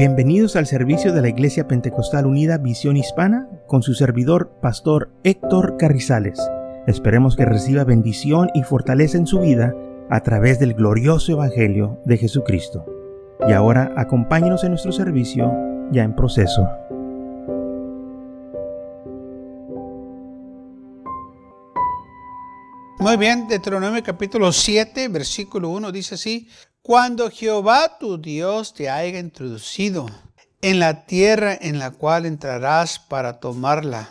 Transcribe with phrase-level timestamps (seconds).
[0.00, 5.76] Bienvenidos al servicio de la Iglesia Pentecostal Unida Visión Hispana con su servidor, Pastor Héctor
[5.76, 6.40] Carrizales.
[6.86, 9.74] Esperemos que reciba bendición y fortaleza en su vida
[10.08, 12.86] a través del glorioso Evangelio de Jesucristo.
[13.46, 15.52] Y ahora acompáñenos en nuestro servicio
[15.92, 16.66] ya en proceso.
[23.00, 26.48] Muy bien, Deuteronomio capítulo 7, versículo 1 dice así,
[26.82, 30.06] cuando Jehová tu Dios te haya introducido
[30.62, 34.10] en la tierra en la cual entrarás para tomarla,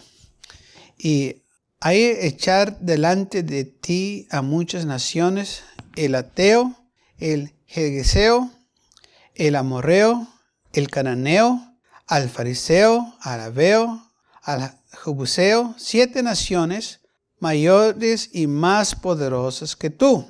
[0.98, 1.44] y
[1.80, 5.64] haya echar delante de ti a muchas naciones,
[5.96, 6.76] el ateo,
[7.18, 8.52] el jegeseo,
[9.36, 10.28] el amorreo,
[10.74, 11.76] el cananeo,
[12.08, 14.12] al fariseo, al abeo,
[14.42, 17.00] al jebuseo, siete naciones
[17.40, 20.28] mayores y más poderosas que tú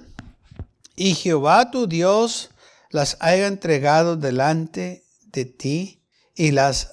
[0.99, 2.49] y Jehová tu Dios
[2.89, 6.05] las haya entregado delante de ti
[6.35, 6.91] y las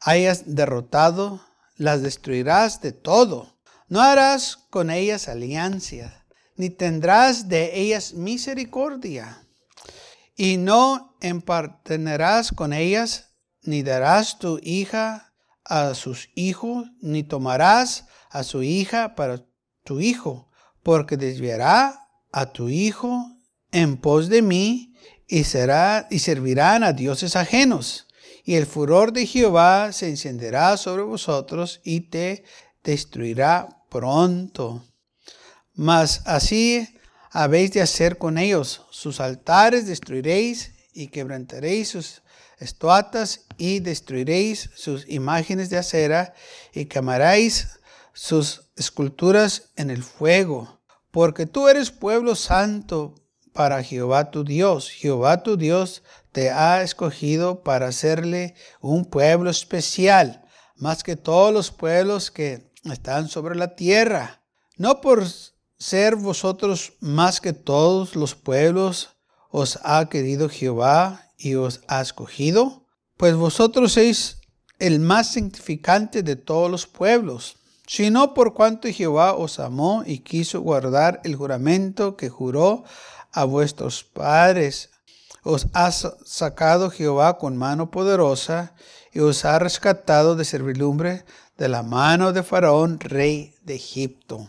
[0.00, 1.44] hayas derrotado,
[1.76, 3.58] las destruirás de todo.
[3.86, 6.24] No harás con ellas alianza,
[6.56, 9.46] ni tendrás de ellas misericordia,
[10.34, 15.34] y no empartenerás con ellas, ni darás tu hija
[15.66, 19.44] a sus hijos, ni tomarás a su hija para
[19.84, 20.48] tu hijo,
[20.82, 23.33] porque desviará a tu hijo
[23.74, 24.94] en pos de mí
[25.26, 28.06] y, será, y servirán a dioses ajenos.
[28.44, 32.44] Y el furor de Jehová se encenderá sobre vosotros y te
[32.84, 34.84] destruirá pronto.
[35.74, 36.88] Mas así
[37.30, 38.86] habéis de hacer con ellos.
[38.90, 42.22] Sus altares destruiréis y quebrantaréis sus
[42.60, 46.32] estatuas y destruiréis sus imágenes de acera
[46.72, 47.80] y quemaréis
[48.12, 50.80] sus esculturas en el fuego.
[51.10, 53.16] Porque tú eres pueblo santo
[53.54, 54.90] para Jehová tu Dios.
[54.90, 56.02] Jehová tu Dios
[56.32, 60.44] te ha escogido para hacerle un pueblo especial,
[60.76, 64.42] más que todos los pueblos que están sobre la tierra.
[64.76, 65.24] No por
[65.78, 69.10] ser vosotros más que todos los pueblos
[69.50, 74.38] os ha querido Jehová y os ha escogido, pues vosotros sois
[74.80, 77.56] el más significante de todos los pueblos,
[77.86, 82.82] sino por cuanto Jehová os amó y quiso guardar el juramento que juró
[83.34, 84.90] a vuestros padres.
[85.42, 88.74] Os ha sacado Jehová con mano poderosa
[89.12, 91.24] y os ha rescatado de servidumbre
[91.58, 94.48] de la mano de Faraón, rey de Egipto.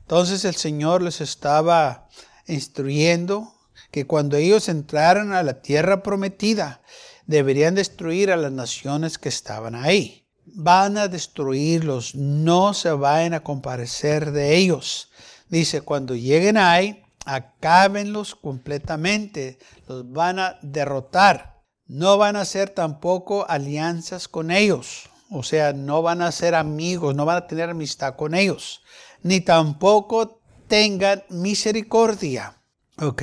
[0.00, 2.08] Entonces el Señor les estaba
[2.46, 3.54] instruyendo
[3.90, 6.82] que cuando ellos entraran a la tierra prometida,
[7.26, 10.26] deberían destruir a las naciones que estaban ahí.
[10.44, 15.10] Van a destruirlos, no se vayan a comparecer de ellos.
[15.48, 17.04] Dice, cuando lleguen ahí,
[17.34, 21.62] acábenlos completamente, los van a derrotar.
[21.86, 27.14] No van a hacer tampoco alianzas con ellos, o sea, no van a ser amigos,
[27.14, 28.82] no van a tener amistad con ellos,
[29.22, 32.56] ni tampoco tengan misericordia.
[33.00, 33.22] ¿Ok?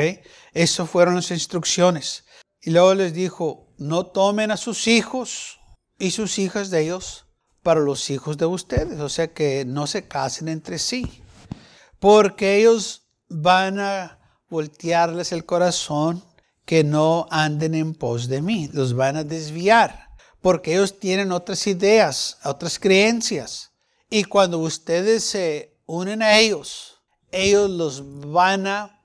[0.53, 2.25] Esas fueron las instrucciones.
[2.61, 5.59] Y luego les dijo, no tomen a sus hijos
[5.99, 7.25] y sus hijas de ellos
[7.61, 8.99] para los hijos de ustedes.
[8.99, 11.23] O sea que no se casen entre sí.
[11.99, 16.23] Porque ellos van a voltearles el corazón
[16.65, 20.09] que no anden en pos de mí, los van a desviar,
[20.41, 23.71] porque ellos tienen otras ideas, otras creencias.
[24.09, 27.01] Y cuando ustedes se unen a ellos,
[27.31, 29.01] ellos los van a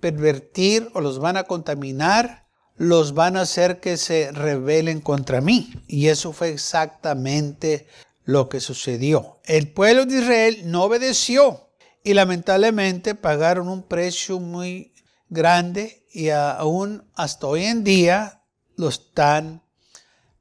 [0.00, 2.46] pervertir o los van a contaminar,
[2.76, 5.72] los van a hacer que se rebelen contra mí.
[5.86, 7.86] Y eso fue exactamente
[8.24, 9.38] lo que sucedió.
[9.44, 11.71] El pueblo de Israel no obedeció
[12.04, 14.92] y lamentablemente pagaron un precio muy
[15.28, 18.42] grande y aún hasta hoy en día
[18.76, 19.62] lo están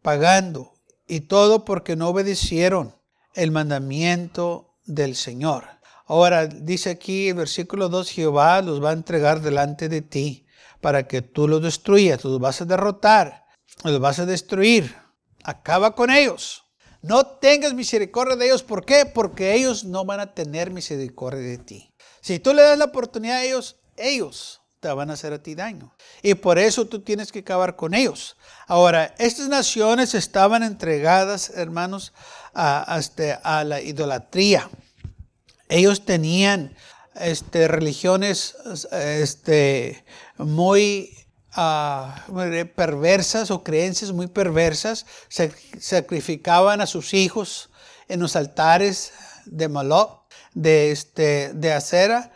[0.02, 0.74] pagando.
[1.08, 2.96] Y todo porque no obedecieron
[3.34, 5.66] el mandamiento del Señor.
[6.06, 10.46] Ahora dice aquí el versículo 2, Jehová los va a entregar delante de ti
[10.82, 13.46] para que tú los destruyas, los vas a derrotar,
[13.84, 14.96] los vas a destruir.
[15.44, 16.61] Acaba con ellos.
[17.02, 18.64] No tengas misericordia de ellos.
[18.64, 19.06] ¿Por qué?
[19.06, 21.94] Porque ellos no van a tener misericordia de ti.
[22.22, 25.56] Si tú le das la oportunidad a ellos, ellos te van a hacer a ti
[25.56, 25.96] daño.
[26.22, 28.36] Y por eso tú tienes que acabar con ellos.
[28.68, 32.14] Ahora, estas naciones estaban entregadas, hermanos,
[32.54, 34.70] a, este, a la idolatría.
[35.70, 36.76] Ellos tenían
[37.16, 38.56] este, religiones
[38.92, 40.04] este,
[40.38, 41.16] muy
[42.76, 45.06] perversas o creencias muy perversas,
[45.80, 47.70] sacrificaban a sus hijos
[48.08, 49.14] en los altares
[49.46, 52.32] de Moloch, de, este, de acera,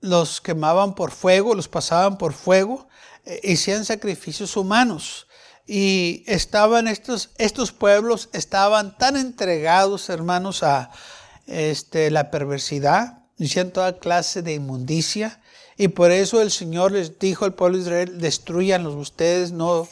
[0.00, 2.88] los quemaban por fuego, los pasaban por fuego,
[3.24, 5.26] e hacían sacrificios humanos.
[5.66, 10.90] Y estaban estos, estos pueblos, estaban tan entregados, hermanos, a
[11.46, 15.40] este, la perversidad, hicieron toda clase de inmundicia.
[15.76, 19.86] Y por eso el Señor les dijo al pueblo de Israel, destruyanlos ustedes, no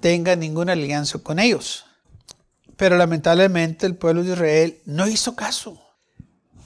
[0.00, 1.86] tengan ninguna alianza con ellos.
[2.76, 5.80] Pero lamentablemente el pueblo de Israel no hizo caso.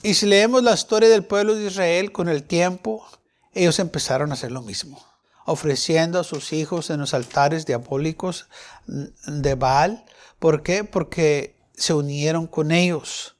[0.03, 3.05] Y si leemos la historia del pueblo de Israel con el tiempo,
[3.53, 5.05] ellos empezaron a hacer lo mismo,
[5.45, 8.49] ofreciendo a sus hijos en los altares diabólicos
[8.87, 10.05] de Baal.
[10.39, 10.85] ¿Por qué?
[10.85, 13.37] Porque se unieron con ellos,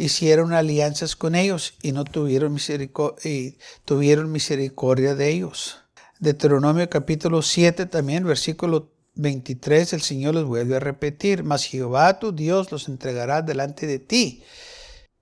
[0.00, 3.54] hicieron alianzas con ellos y no tuvieron misericordia,
[3.84, 5.78] tuvieron misericordia de ellos.
[6.18, 12.32] Deuteronomio capítulo 7 también, versículo 23, el Señor los vuelve a repetir, mas Jehová tu
[12.32, 14.42] Dios los entregará delante de ti.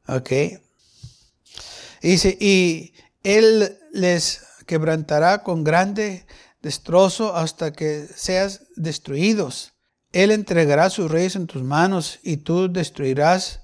[0.06, 0.30] ¿Ok?
[2.00, 2.94] Dice, y
[3.24, 6.24] Él les quebrantará con grande
[6.62, 9.72] destrozo hasta que seas destruidos.
[10.12, 13.60] Él entregará sus reyes en tus manos y tú destruirás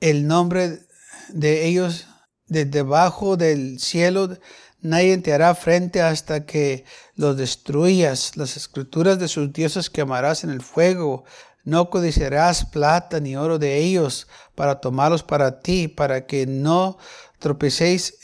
[0.00, 0.80] el nombre
[1.28, 2.06] de ellos
[2.46, 4.38] desde debajo del cielo
[4.82, 8.36] Nadie te hará frente hasta que los destruyas.
[8.36, 11.24] Las escrituras de sus dioses quemarás en el fuego.
[11.64, 16.96] No codiciarás plata ni oro de ellos para tomarlos para ti, para que no
[17.38, 18.14] tropecéis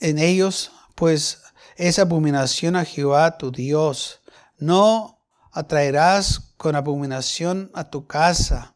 [0.00, 1.40] en ellos, pues
[1.76, 4.20] es abominación a Jehová tu Dios.
[4.58, 5.20] No
[5.52, 8.71] atraerás con abominación a tu casa.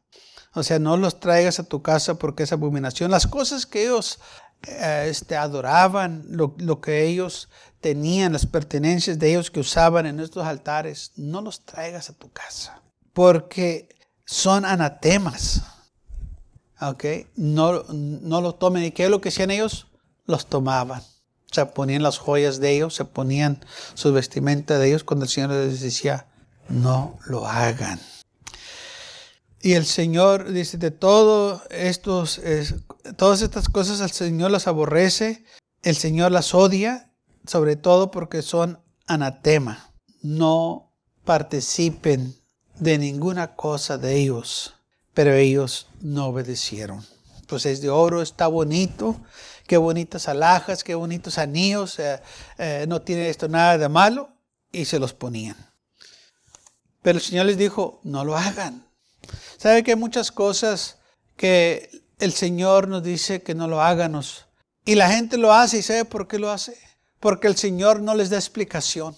[0.57, 3.11] O sea, no los traigas a tu casa porque es abominación.
[3.11, 4.19] Las cosas que ellos
[4.67, 7.51] eh, este, adoraban, lo, que ellos
[7.83, 12.33] tenían, las pertenencias de ellos que usaban en estos altares, no los traigas a tu
[12.33, 12.81] casa,
[13.13, 13.91] porque
[14.25, 15.61] son anatemas.
[16.81, 17.05] ¿Ok?
[17.37, 18.83] No, no los tomen.
[18.83, 19.89] ¿Y qué es lo que hacían ellos?
[20.25, 21.03] Los tomaban.
[21.51, 23.63] Se ponían las joyas de ellos, se ponían
[23.93, 26.29] su vestimenta de ellos cuando el Señor les decía,
[26.71, 28.01] no lo hagan.
[29.67, 32.41] Y el Señor dice, de todo estos,
[33.17, 35.45] todas estas cosas el Señor las aborrece,
[35.83, 37.11] el Señor las odia,
[37.49, 38.79] sobre todo porque son
[39.09, 39.93] anatema.
[40.23, 40.93] No
[41.25, 42.37] participen
[42.79, 44.75] de ninguna cosa de ellos,
[45.15, 47.05] pero ellos no obedecieron.
[47.49, 49.21] Pues es de oro, está bonito,
[49.67, 52.23] qué bonitas alhajas, qué bonitos anillos, eh,
[52.59, 54.31] eh, no tiene esto nada de malo,
[54.71, 55.57] y se los ponían.
[57.03, 58.86] Pero el Señor les dijo, no lo hagan.
[59.57, 60.99] Sabe que hay muchas cosas
[61.37, 64.47] que el Señor nos dice que no lo háganos.
[64.85, 66.77] Y la gente lo hace y sabe por qué lo hace.
[67.21, 69.17] Porque el Señor no les da explicación.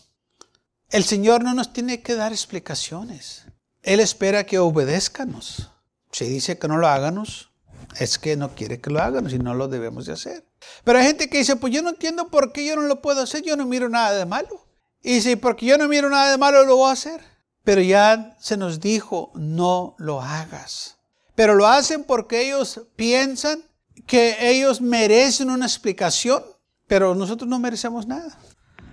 [0.90, 3.44] El Señor no nos tiene que dar explicaciones.
[3.82, 5.70] Él espera que obedezcanos.
[6.10, 7.50] Si dice que no lo háganos,
[7.98, 10.44] es que no quiere que lo háganos y no lo debemos de hacer.
[10.84, 13.22] Pero hay gente que dice, pues yo no entiendo por qué yo no lo puedo
[13.22, 14.66] hacer, yo no miro nada de malo.
[15.02, 17.20] Y si porque yo no miro nada de malo lo voy a hacer.
[17.68, 20.96] Pero ya se nos dijo, no lo hagas.
[21.34, 23.62] Pero lo hacen porque ellos piensan
[24.06, 26.42] que ellos merecen una explicación,
[26.86, 28.38] pero nosotros no merecemos nada.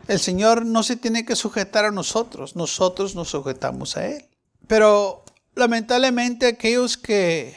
[0.09, 4.25] El Señor no se tiene que sujetar a nosotros, nosotros nos sujetamos a Él.
[4.67, 5.23] Pero
[5.55, 7.55] lamentablemente aquellos que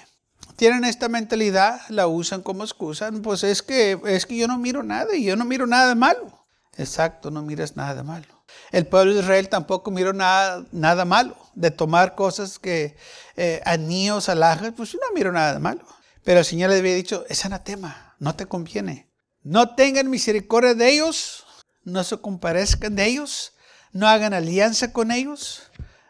[0.54, 4.84] tienen esta mentalidad la usan como excusa, pues es que, es que yo no miro
[4.84, 6.46] nada y yo no miro nada de malo.
[6.76, 8.37] Exacto, no miras nada de malo.
[8.70, 12.96] El pueblo de Israel tampoco miró nada, nada malo de tomar cosas que
[13.36, 15.82] eh, anillos, alhajas, pues no miró nada malo.
[16.24, 19.08] Pero el Señor le había dicho, es anatema, no te conviene.
[19.42, 21.46] No tengan misericordia de ellos,
[21.84, 23.54] no se comparezcan de ellos,
[23.92, 25.62] no hagan alianza con ellos,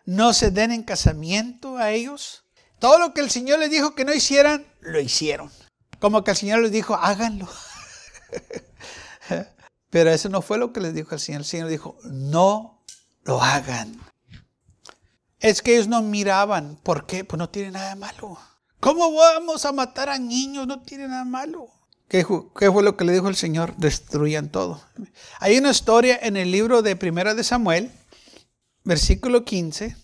[0.05, 2.45] no se den en casamiento a ellos.
[2.79, 5.51] Todo lo que el Señor les dijo que no hicieran, lo hicieron.
[6.01, 7.49] Como que el Señor les dijo, háganlo.
[9.91, 11.41] Pero eso no fue lo que les dijo el Señor.
[11.41, 12.83] El Señor dijo, no
[13.25, 13.99] lo hagan.
[15.41, 16.79] Es que ellos no miraban.
[16.83, 17.25] ¿Por qué?
[17.25, 18.39] Pues no tiene nada de malo.
[18.81, 20.67] ¿Cómo vamos a matar a niños?
[20.67, 21.69] No tiene nada malo.
[22.09, 23.77] ¿Qué, fue lo que le dijo el Señor?
[23.77, 24.83] Destruyan todo.
[25.41, 27.91] Hay una historia en el libro de Primera de Samuel,
[28.83, 29.95] versículo 15,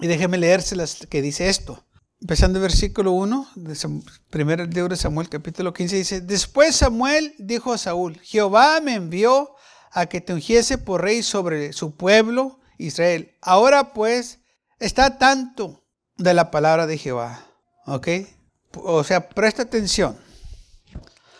[0.00, 1.84] y déjeme leérselas que dice esto.
[2.20, 7.72] Empezando el versículo 1, de primer libro de Samuel, capítulo 15, dice, Después Samuel dijo
[7.72, 9.54] a Saúl, Jehová me envió
[9.90, 13.34] a que te ungiese por rey sobre su pueblo Israel.
[13.40, 14.40] Ahora pues
[14.78, 15.82] está tanto
[16.18, 17.46] de la palabra de Jehová.
[17.86, 18.08] ¿Ok?
[18.74, 20.18] O sea, presta atención.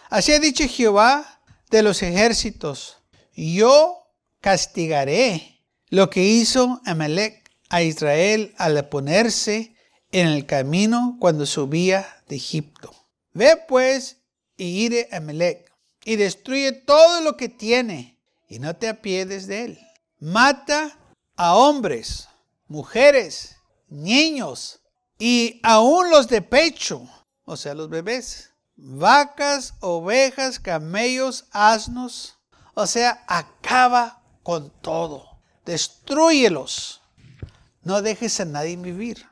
[0.08, 2.96] Así ha dicho Jehová de los ejércitos,
[3.34, 3.99] yo
[4.40, 5.60] castigaré
[5.90, 9.76] lo que hizo Amalek a Israel al ponerse
[10.12, 12.94] en el camino cuando subía de Egipto.
[13.32, 14.18] Ve pues
[14.56, 15.70] y iré a Melech
[16.04, 19.78] y destruye todo lo que tiene y no te apiedes de él.
[20.18, 20.98] Mata
[21.36, 22.28] a hombres,
[22.66, 23.56] mujeres,
[23.88, 24.80] niños
[25.18, 27.08] y aún los de pecho,
[27.44, 32.38] o sea, los bebés, vacas, ovejas, camellos, asnos,
[32.74, 37.02] o sea, acaba con todo, destruyelos,
[37.82, 39.29] no dejes a nadie vivir.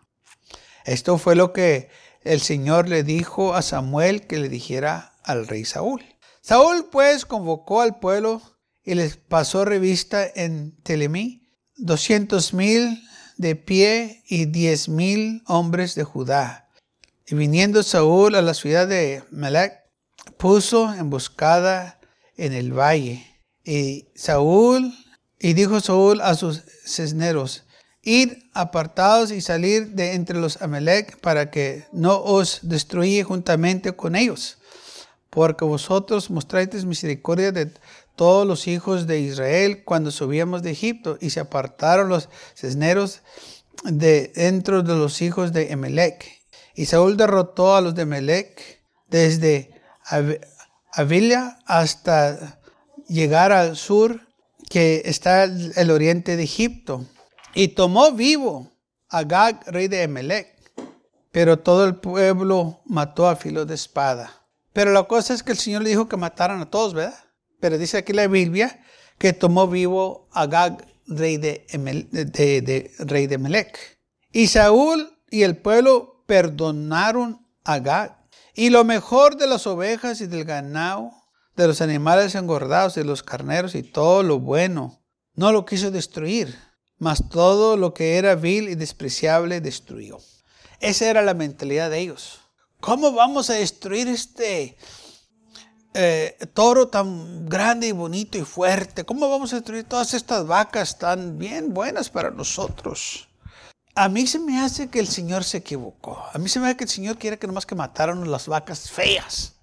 [0.89, 1.91] Esto fue lo que
[2.23, 6.03] el Señor le dijo a Samuel que le dijera al rey Saúl.
[6.41, 8.41] Saúl pues convocó al pueblo
[8.83, 13.03] y les pasó revista en Telemí doscientos mil
[13.37, 16.71] de pie y diez mil hombres de Judá.
[17.27, 19.75] Y viniendo Saúl a la ciudad de Melech,
[20.39, 22.01] puso emboscada
[22.39, 23.27] en el valle.
[23.63, 24.95] Y Saúl,
[25.39, 27.65] y dijo Saúl a sus cisneros,
[28.09, 34.17] id apartados y salir de entre los Amalek para que no os destruya juntamente con
[34.17, 34.57] ellos,
[35.29, 37.71] porque vosotros mostráis misericordia de
[38.17, 43.21] todos los hijos de Israel cuando subíamos de Egipto y se apartaron los cisneros
[43.85, 46.25] de dentro de los hijos de Emelec.
[46.75, 49.71] Y Saúl derrotó a los de Emelec desde
[50.93, 52.59] Avilia hasta
[53.07, 54.23] llegar al sur
[54.71, 57.05] que está el oriente de Egipto
[57.55, 58.73] y tomó vivo
[59.09, 60.57] a Gag, rey de Emelec.
[61.31, 64.47] Pero todo el pueblo mató a filo de espada.
[64.73, 67.19] Pero la cosa es que el Señor le dijo que mataran a todos, ¿verdad?
[67.61, 68.83] Pero dice aquí la Biblia
[69.19, 71.67] que tomó vivo a Gag, rey de,
[73.31, 73.99] Emelec.
[74.33, 78.17] Y Saúl y el pueblo perdonaron a Gag.
[78.55, 81.11] Y lo mejor de las ovejas y del ganado,
[81.57, 85.03] de los animales engordados, de los carneros y todo lo bueno,
[85.35, 86.68] no lo quiso destruir
[86.99, 90.19] mas todo lo que era vil y despreciable destruyó.
[90.81, 92.41] Esa era la mentalidad de ellos.
[92.81, 94.77] ¿Cómo vamos a destruir este
[95.95, 99.05] eh, toro tan grande y bonito y fuerte?
[99.05, 103.29] ¿Cómo vamos a destruir todas estas vacas tan bien buenas para nosotros?
[103.97, 106.25] A mí se me hace que el Señor se equivocó.
[106.33, 108.91] A mí se me hace que el Señor quiere que nomás que mataron las vacas
[108.91, 109.57] feas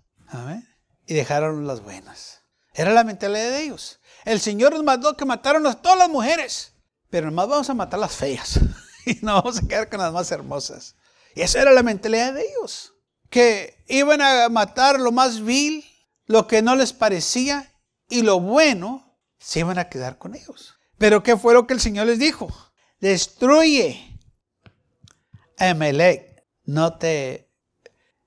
[1.08, 2.42] y dejaron las buenas.
[2.74, 4.02] Era la mentalidad de ellos.
[4.26, 6.75] El Señor nos mandó que mataron a todas las mujeres
[7.10, 8.60] pero nomás vamos a matar las feas
[9.06, 10.96] y no vamos a quedar con las más hermosas.
[11.36, 12.94] Y esa era la mentalidad de ellos,
[13.30, 15.86] que iban a matar lo más vil,
[16.26, 17.72] lo que no les parecía
[18.10, 20.76] y lo bueno, se iban a quedar con ellos.
[20.98, 22.48] Pero ¿qué fue lo que el Señor les dijo?
[23.00, 24.18] Destruye
[25.58, 27.52] a Emelec, no te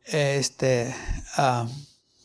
[0.05, 0.95] este,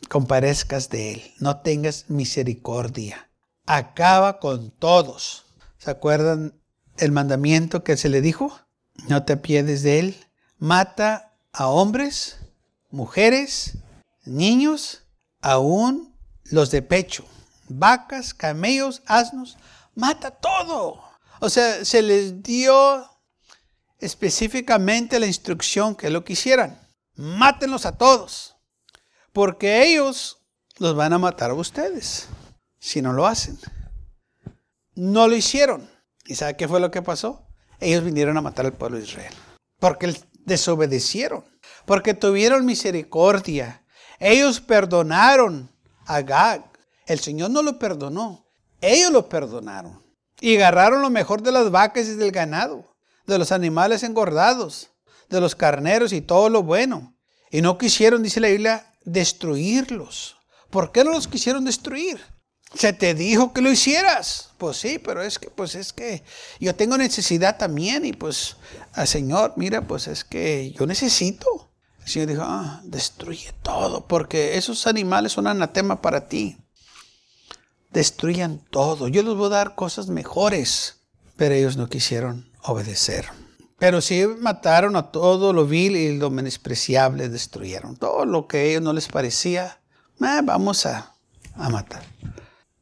[0.08, 3.30] comparezcas de él, no tengas misericordia.
[3.66, 5.43] Acaba con todos.
[5.84, 6.58] ¿Se acuerdan
[6.96, 8.58] el mandamiento que se le dijo?
[9.06, 10.16] No te pierdes de él.
[10.56, 12.38] Mata a hombres,
[12.88, 13.76] mujeres,
[14.24, 15.02] niños,
[15.42, 17.26] aún los de pecho,
[17.68, 19.58] vacas, camellos, asnos.
[19.94, 21.02] Mata todo.
[21.40, 23.06] O sea, se les dio
[23.98, 26.80] específicamente la instrucción que lo quisieran.
[27.14, 28.56] Mátenlos a todos.
[29.34, 30.38] Porque ellos
[30.78, 32.26] los van a matar a ustedes
[32.78, 33.58] si no lo hacen.
[34.94, 35.88] No lo hicieron.
[36.26, 37.46] ¿Y sabe qué fue lo que pasó?
[37.80, 39.34] Ellos vinieron a matar al pueblo de Israel.
[39.80, 41.44] Porque desobedecieron.
[41.84, 43.84] Porque tuvieron misericordia.
[44.18, 45.70] Ellos perdonaron
[46.06, 46.64] a Gag.
[47.06, 48.46] El Señor no lo perdonó.
[48.80, 50.02] Ellos lo perdonaron.
[50.40, 52.96] Y agarraron lo mejor de las vacas y del ganado.
[53.26, 54.90] De los animales engordados.
[55.28, 57.16] De los carneros y todo lo bueno.
[57.50, 60.36] Y no quisieron, dice la Biblia, destruirlos.
[60.70, 62.20] ¿Por qué no los quisieron destruir?
[62.74, 64.50] Se te dijo que lo hicieras.
[64.58, 66.22] Pues sí, pero es que, pues es que
[66.60, 68.56] yo tengo necesidad también y pues,
[68.92, 71.70] al Señor, mira, pues es que yo necesito.
[72.02, 76.58] El Señor dijo, ah, destruye todo, porque esos animales son anatema para ti.
[77.90, 79.08] Destruyan todo.
[79.08, 81.00] Yo les voy a dar cosas mejores.
[81.36, 83.26] Pero ellos no quisieron obedecer.
[83.78, 87.96] Pero sí mataron a todo lo vil y lo menospreciable, destruyeron.
[87.96, 89.80] Todo lo que a ellos no les parecía,
[90.20, 91.14] eh, vamos a,
[91.56, 92.02] a matar.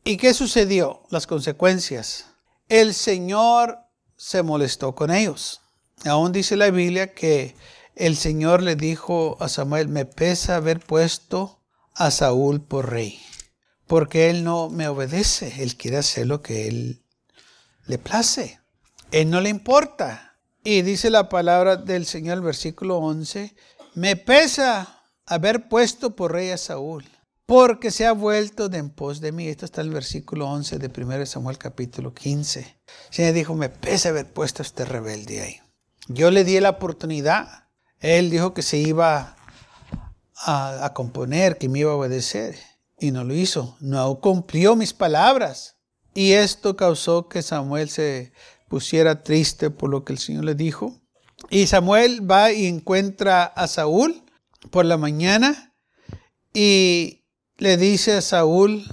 [0.05, 1.05] ¿Y qué sucedió?
[1.11, 2.27] Las consecuencias.
[2.69, 3.79] El Señor
[4.17, 5.61] se molestó con ellos.
[6.05, 7.55] Aún dice la Biblia que
[7.95, 11.61] el Señor le dijo a Samuel, me pesa haber puesto
[11.95, 13.21] a Saúl por rey,
[13.87, 17.05] porque él no me obedece, él quiere hacer lo que él
[17.87, 18.59] le place.
[19.13, 20.37] Él no le importa.
[20.65, 23.55] Y dice la palabra del Señor, versículo 11,
[23.95, 27.05] me pesa haber puesto por rey a Saúl
[27.53, 29.47] porque se ha vuelto de en pos de mí.
[29.47, 32.61] Esto está en el versículo 11 de 1 Samuel capítulo 15.
[32.61, 35.61] El Señor dijo, me pese haber puesto este rebelde ahí.
[36.09, 37.69] Yo le di la oportunidad.
[38.01, 39.37] Él dijo que se iba
[40.35, 42.57] a, a componer, que me iba a obedecer.
[42.99, 43.77] Y no lo hizo.
[43.81, 45.77] No cumplió mis palabras.
[46.15, 48.33] Y esto causó que Samuel se
[48.71, 51.03] pusiera triste por lo que el Señor le dijo.
[51.51, 54.23] Y Samuel va y encuentra a Saúl
[54.71, 55.75] por la mañana
[56.55, 57.22] y
[57.63, 58.85] le dice a Saúl,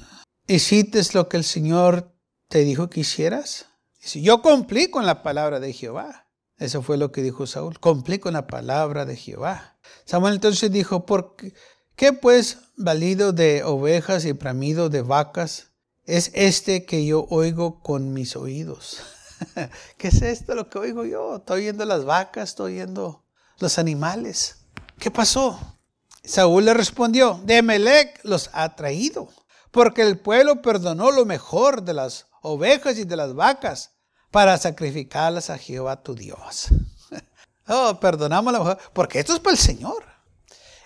[0.46, 2.14] ¿hiciste lo que el Señor
[2.50, 3.66] te dijo que hicieras?
[4.00, 6.28] Dice, yo cumplí con la palabra de Jehová.
[6.60, 9.80] Eso fue lo que dijo Saúl, cumplí con la palabra de Jehová.
[10.06, 11.36] Samuel entonces dijo, ¿por
[11.96, 15.72] qué, pues valido de ovejas y bramido de vacas
[16.06, 19.02] es este que yo oigo con mis oídos?
[19.98, 21.38] ¿Qué es esto lo que oigo yo?
[21.38, 23.26] Estoy oyendo las vacas, estoy oyendo
[23.58, 24.58] los animales.
[25.00, 25.79] ¿Qué pasó?
[26.30, 29.30] Saúl le respondió, de los ha traído,
[29.72, 33.96] porque el pueblo perdonó lo mejor de las ovejas y de las vacas
[34.30, 36.68] para sacrificarlas a Jehová tu Dios.
[37.68, 40.06] oh, perdonamos la porque esto es para el Señor.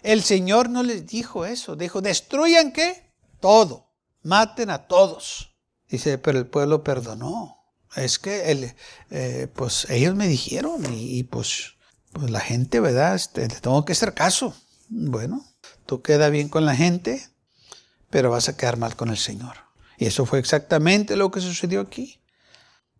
[0.02, 3.12] El Señor no les dijo eso, dijo, destruyan qué?
[3.42, 5.58] Todo, maten a todos.
[5.90, 7.58] Dice, pero el pueblo perdonó.
[7.98, 8.74] Es que el,
[9.12, 11.74] eh, pues ellos me dijeron y, pues,
[12.14, 13.16] pues, la gente, ¿verdad?
[13.16, 14.56] Este, te tengo que hacer caso.
[14.96, 15.44] Bueno,
[15.88, 17.28] tú queda bien con la gente,
[18.12, 19.56] pero vas a quedar mal con el Señor.
[19.98, 22.22] Y eso fue exactamente lo que sucedió aquí.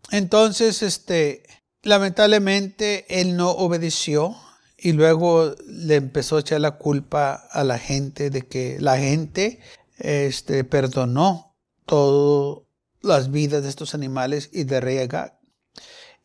[0.10, 1.44] Entonces, este,
[1.84, 4.36] lamentablemente, él no obedeció
[4.76, 9.60] y luego le empezó a echar la culpa a la gente de que la gente
[10.00, 12.68] este, perdonó todo
[13.02, 15.40] las vidas de estos animales y de rey Agag.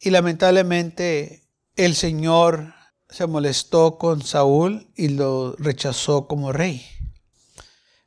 [0.01, 1.43] Y lamentablemente
[1.77, 2.73] el Señor
[3.09, 6.87] se molestó con Saúl y lo rechazó como rey.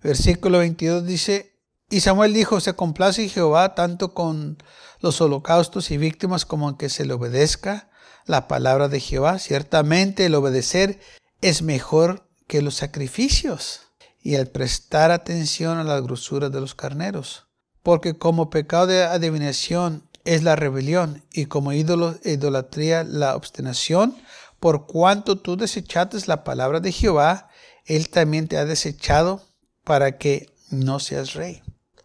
[0.02, 4.58] Versículo 22 dice, y Samuel dijo, se complace Jehová tanto con
[5.00, 7.90] los holocaustos y víctimas como en que se le obedezca
[8.26, 9.40] la palabra de Jehová.
[9.40, 11.00] Ciertamente el obedecer
[11.42, 13.82] es mejor que los sacrificios
[14.22, 17.48] y el prestar atención a las grosuras de los carneros
[17.84, 24.16] porque como pecado de adivinación es la rebelión y como ídolo, idolatría la obstinación,
[24.62, 27.50] por cuanto tú desechaste la palabra de Jehová,
[27.84, 29.42] Él también te ha desechado
[29.84, 31.64] para que no seas rey.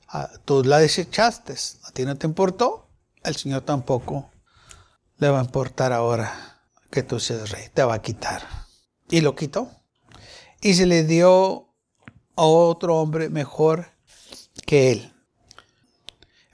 [0.09, 2.89] Ah, tú la desechaste, a ti no te importó,
[3.23, 4.31] al Señor tampoco
[5.19, 8.43] le va a importar ahora que tú seas rey, te va a quitar.
[9.11, 9.71] Y lo quitó.
[10.63, 11.75] Y se le dio
[12.37, 13.89] a otro hombre mejor
[14.65, 15.13] que él.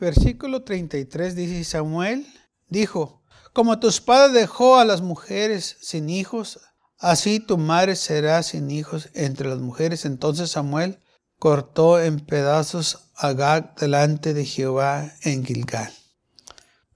[0.01, 2.27] Versículo 33 dice, Samuel
[2.69, 3.22] dijo,
[3.53, 6.61] como tu padre dejó a las mujeres sin hijos,
[6.99, 10.05] así tu madre será sin hijos entre las mujeres.
[10.05, 11.01] Entonces Samuel
[11.39, 15.93] cortó en pedazos a Gag delante de Jehová en Gilgal.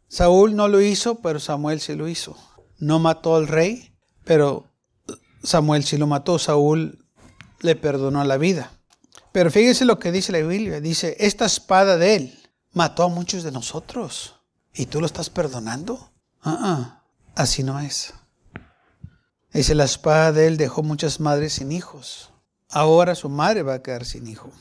[0.08, 2.36] Saúl no lo hizo, pero Samuel sí lo hizo.
[2.78, 3.92] No mató al rey,
[4.24, 4.66] pero
[5.42, 6.38] Samuel sí lo mató.
[6.38, 7.04] Saúl
[7.60, 8.72] le perdonó la vida.
[9.32, 10.80] Pero fíjese lo que dice la Biblia.
[10.80, 12.38] Dice, esta espada de él
[12.72, 14.36] mató a muchos de nosotros.
[14.72, 16.12] ¿Y tú lo estás perdonando?
[16.48, 17.02] Ah,
[17.34, 18.14] así no es.
[19.52, 22.30] Dice, la espada de él dejó muchas madres sin hijos.
[22.70, 24.52] Ahora su madre va a quedar sin hijo.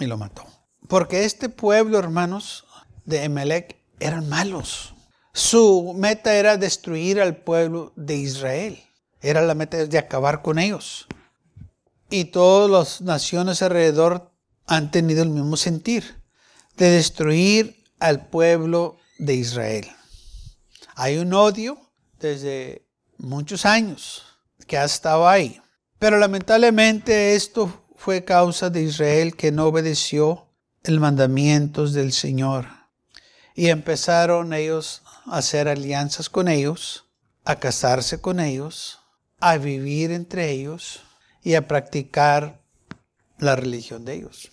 [0.00, 0.44] Y lo mató.
[0.88, 2.64] Porque este pueblo, hermanos,
[3.04, 4.96] de Emelec eran malos.
[5.32, 8.82] Su meta era destruir al pueblo de Israel.
[9.20, 11.06] Era la meta de acabar con ellos.
[12.10, 14.32] Y todas las naciones alrededor
[14.66, 16.20] han tenido el mismo sentir
[16.76, 19.86] de destruir al pueblo de Israel.
[20.94, 21.78] Hay un odio
[22.18, 22.86] desde
[23.18, 24.24] muchos años
[24.66, 25.60] que ha estado ahí.
[25.98, 30.48] Pero lamentablemente esto fue causa de Israel que no obedeció
[30.82, 32.66] el mandamientos del Señor.
[33.54, 37.04] Y empezaron ellos a hacer alianzas con ellos,
[37.44, 38.98] a casarse con ellos,
[39.40, 41.02] a vivir entre ellos
[41.42, 42.60] y a practicar
[43.38, 44.50] la religión de ellos.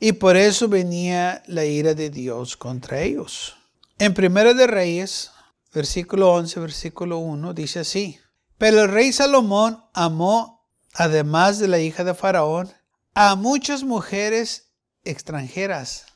[0.00, 3.56] Y por eso venía la ira de Dios contra ellos.
[3.98, 5.32] En Primera de Reyes,
[5.78, 8.18] versículo 11, versículo 1, dice así.
[8.58, 12.72] Pero el rey Salomón amó, además de la hija de Faraón,
[13.14, 14.72] a muchas mujeres
[15.04, 16.06] extranjeras,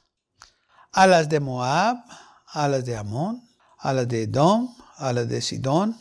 [0.91, 1.99] a las de Moab,
[2.47, 3.49] a las de Amón,
[3.79, 5.97] a las de Edom, a las de Sidón,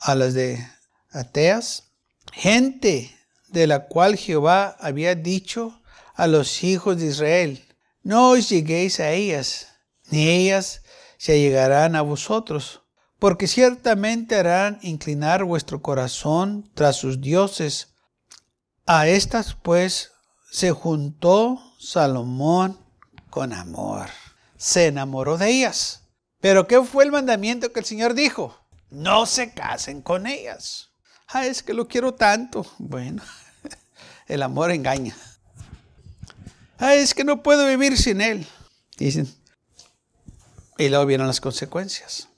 [0.00, 0.66] a las de
[1.10, 1.92] Ateas,
[2.32, 3.14] gente
[3.48, 5.82] de la cual Jehová había dicho,
[6.14, 7.62] a los hijos de Israel,
[8.02, 9.68] no os lleguéis a ellas,
[10.10, 10.82] ni ellas
[11.18, 12.81] se llegarán a vosotros,
[13.22, 17.94] porque ciertamente harán inclinar vuestro corazón tras sus dioses.
[18.84, 20.10] A estas pues
[20.50, 22.84] se juntó Salomón
[23.30, 24.08] con amor.
[24.56, 26.08] Se enamoró de ellas.
[26.40, 28.58] Pero ¿qué fue el mandamiento que el Señor dijo?
[28.90, 30.90] No se casen con ellas.
[31.28, 32.66] Ah, es que lo quiero tanto.
[32.78, 33.22] Bueno,
[34.26, 35.14] el amor engaña
[36.80, 38.48] es que no puedo vivir sin él.
[38.96, 39.32] Dicen.
[40.76, 42.31] Y luego vienen las consecuencias.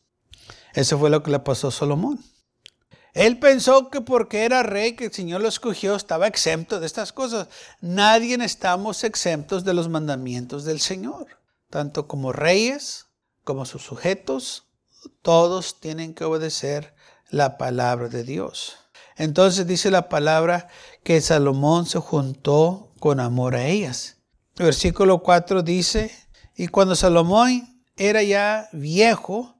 [0.74, 2.22] Eso fue lo que le pasó a Salomón.
[3.14, 7.12] Él pensó que porque era rey, que el Señor lo escogió, estaba exento de estas
[7.12, 7.48] cosas.
[7.80, 11.28] Nadie estamos exentos de los mandamientos del Señor.
[11.70, 13.06] Tanto como reyes,
[13.44, 14.64] como sus sujetos,
[15.22, 16.94] todos tienen que obedecer
[17.30, 18.78] la palabra de Dios.
[19.16, 20.68] Entonces dice la palabra
[21.04, 24.16] que Salomón se juntó con amor a ellas.
[24.56, 26.10] El versículo 4 dice,
[26.56, 29.54] y cuando Salomón era ya viejo,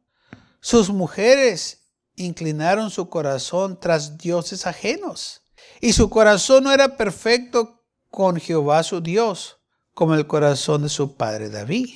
[0.65, 5.43] sus mujeres inclinaron su corazón tras dioses ajenos.
[5.83, 9.59] Y su corazón no era perfecto con Jehová su Dios,
[9.93, 11.91] como el corazón de su padre David.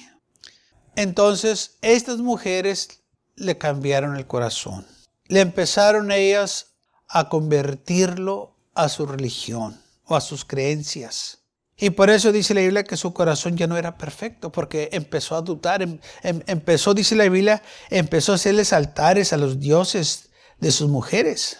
[0.96, 3.00] Entonces estas mujeres
[3.36, 4.86] le cambiaron el corazón.
[5.28, 6.74] Le empezaron ellas
[7.08, 11.37] a convertirlo a su religión o a sus creencias.
[11.80, 15.36] Y por eso dice la Biblia que su corazón ya no era perfecto, porque empezó
[15.36, 20.30] a dudar, em, em, empezó, dice la Biblia, empezó a hacerles altares a los dioses
[20.58, 21.58] de sus mujeres.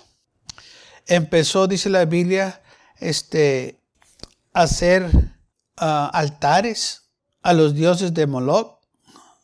[1.06, 2.60] Empezó, dice la Biblia,
[2.98, 3.78] este,
[4.52, 5.08] a hacer
[5.76, 7.02] ah, altares
[7.42, 8.80] a los dioses de Moloch,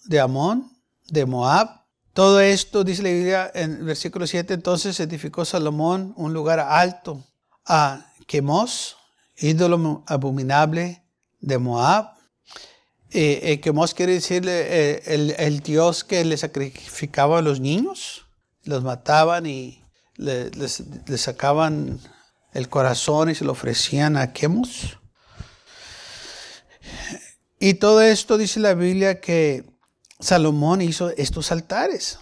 [0.06, 0.76] de Amón,
[1.08, 1.84] de Moab.
[2.12, 7.24] Todo esto, dice la Biblia en el versículo 7, entonces edificó Salomón un lugar alto
[7.64, 8.96] a Quemos,
[9.36, 11.04] ídolo abominable
[11.40, 12.14] de Moab.
[13.10, 15.02] Eh, eh quiere decir eh,
[15.38, 18.26] el, Dios que le sacrificaba a los niños,
[18.64, 19.82] los mataban y
[20.16, 20.82] le, les,
[21.16, 22.00] sacaban
[22.52, 24.98] el corazón y se lo ofrecían a Quemos.
[27.60, 29.64] Y todo esto dice la Biblia que
[30.20, 32.18] Salomón hizo estos altares.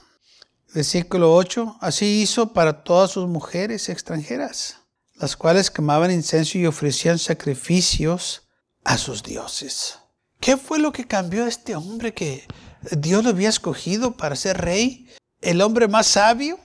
[0.75, 4.82] Versículo 8, así hizo para todas sus mujeres extranjeras
[5.23, 8.43] las cuales quemaban incenso y ofrecían sacrificios
[8.83, 10.01] a sus dioses.
[10.41, 12.45] ¿Qué fue lo que cambió a este hombre que
[12.91, 15.09] Dios lo había escogido para ser rey?
[15.41, 16.59] El hombre más sabio,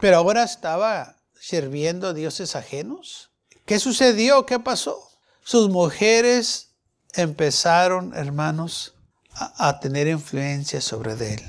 [0.00, 3.30] pero ahora estaba sirviendo a dioses ajenos.
[3.64, 4.44] ¿Qué sucedió?
[4.44, 4.98] ¿Qué pasó?
[5.44, 6.70] Sus mujeres
[7.14, 8.94] empezaron, hermanos,
[9.30, 11.42] a, a tener influencia sobre él.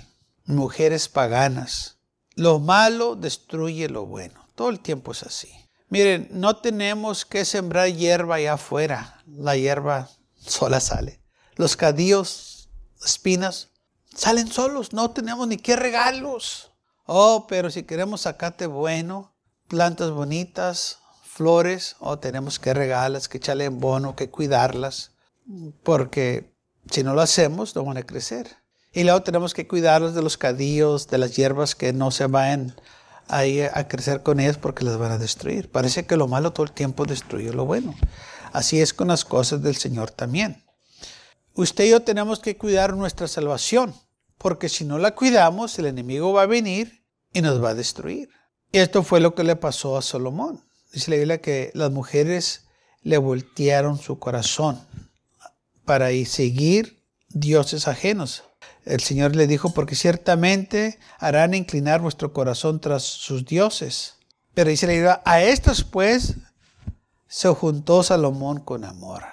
[0.46, 1.98] Mujeres paganas.
[2.36, 4.48] Lo malo destruye lo bueno.
[4.54, 5.63] Todo el tiempo es así.
[5.94, 9.22] Miren, no tenemos que sembrar hierba allá afuera.
[9.28, 11.22] La hierba sola sale.
[11.56, 12.72] Los cadillos,
[13.06, 13.70] espinas,
[14.12, 14.92] salen solos.
[14.92, 16.72] No tenemos ni qué regalos.
[17.06, 19.36] Oh, pero si queremos sacarte bueno,
[19.68, 25.12] plantas bonitas, flores, oh, tenemos que regalarlas, que echarle en bono, que cuidarlas.
[25.84, 26.56] Porque
[26.90, 28.58] si no lo hacemos, no van a crecer.
[28.94, 32.74] Y luego tenemos que cuidarlas de los cadillos, de las hierbas que no se vayan
[33.28, 35.70] ahí a crecer con ellas porque las van a destruir.
[35.70, 37.96] Parece que lo malo todo el tiempo destruye lo bueno.
[38.52, 40.64] Así es con las cosas del Señor también.
[41.56, 43.94] Usted y yo tenemos que cuidar nuestra salvación,
[44.38, 48.30] porque si no la cuidamos, el enemigo va a venir y nos va a destruir.
[48.72, 50.64] Y esto fue lo que le pasó a Salomón.
[50.92, 52.66] Dice la Biblia que las mujeres
[53.02, 54.80] le voltearon su corazón
[55.86, 58.44] para seguir dioses ajenos.
[58.86, 64.16] El Señor le dijo, porque ciertamente harán inclinar vuestro corazón tras sus dioses.
[64.54, 66.36] Pero dice la Biblia, a estos pues
[67.28, 69.24] se juntó Salomón con amor.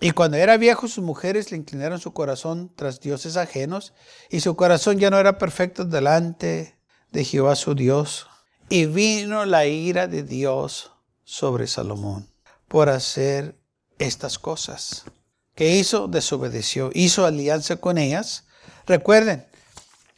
[0.00, 3.92] Y cuando era viejo, sus mujeres le inclinaron su corazón tras dioses ajenos,
[4.30, 6.76] y su corazón ya no era perfecto delante
[7.12, 8.26] de Jehová su Dios.
[8.68, 10.92] Y vino la ira de Dios
[11.24, 12.28] sobre Salomón
[12.68, 13.56] por hacer
[13.98, 15.04] estas cosas.
[15.54, 16.08] ¿Qué hizo?
[16.08, 16.90] Desobedeció.
[16.94, 18.44] Hizo alianza con ellas
[18.86, 19.46] Recuerden,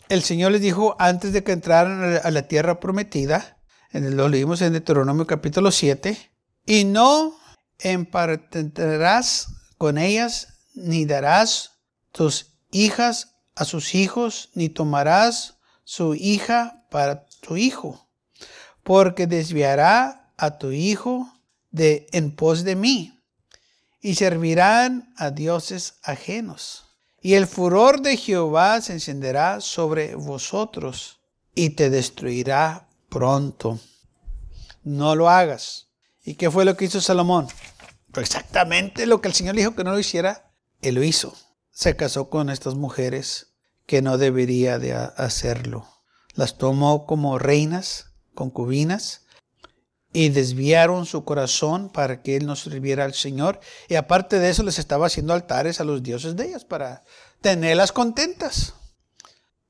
[0.08, 3.58] el Señor les dijo antes de que entraran a la tierra prometida,
[3.92, 6.16] lo leímos en Deuteronomio capítulo 7,
[6.66, 7.36] y no
[7.78, 11.72] emparentarás con ellas, ni darás
[12.12, 18.08] tus hijas a sus hijos, ni tomarás su hija para tu hijo,
[18.82, 21.32] porque desviará a tu hijo
[21.70, 23.22] de en pos de mí,
[24.00, 26.93] y servirán a dioses ajenos.
[27.24, 31.20] Y el furor de Jehová se encenderá sobre vosotros
[31.54, 33.80] y te destruirá pronto.
[34.82, 35.88] No lo hagas.
[36.22, 37.48] ¿Y qué fue lo que hizo Salomón?
[38.14, 41.34] Exactamente lo que el Señor dijo que no lo hiciera, él lo hizo.
[41.70, 43.54] Se casó con estas mujeres
[43.86, 45.88] que no debería de hacerlo.
[46.34, 49.23] Las tomó como reinas, concubinas,
[50.16, 53.58] y desviaron su corazón para que él no sirviera al Señor.
[53.88, 57.02] Y aparte de eso les estaba haciendo altares a los dioses de ellas para
[57.40, 58.74] tenerlas contentas.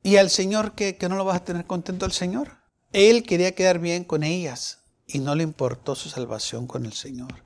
[0.02, 2.58] Y al Señor, que, no lo vas a tener contento al Señor.
[2.92, 7.42] Él quería quedar bien con ellas y no le importó su salvación con el Señor.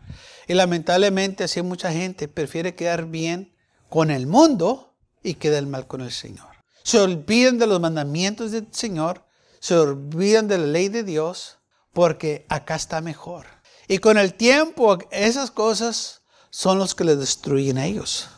[0.49, 3.55] Y lamentablemente así mucha gente prefiere quedar bien
[3.89, 6.49] con el mundo y quedar mal con el Señor.
[6.83, 9.25] Se olviden de los mandamientos del Señor,
[9.61, 11.58] se olvidan de la ley de Dios
[11.99, 13.47] porque acá está mejor.
[13.89, 18.31] Y con el tiempo esas cosas son los que le destruyen a ellos.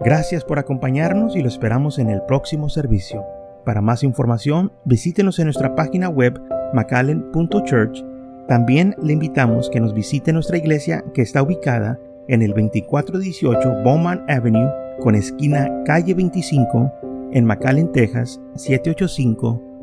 [0.00, 3.24] Gracias por acompañarnos y lo esperamos en el próximo servicio.
[3.64, 6.38] Para más información, visítenos en nuestra página web
[6.74, 8.04] macallen.church.
[8.48, 11.98] También le invitamos que nos visite nuestra iglesia que está ubicada
[12.28, 14.70] en el 2418 Bowman Avenue
[15.00, 16.92] con esquina calle 25
[17.32, 18.38] en McAllen, Texas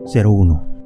[0.10, 0.79] 78501.